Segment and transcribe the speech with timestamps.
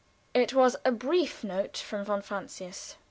[0.33, 2.95] It was a brief note from von Francius.